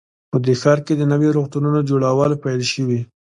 [0.31, 2.99] په دې ښار کې د نویو روغتونونو جوړول پیل شوي